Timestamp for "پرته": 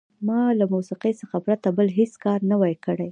1.45-1.67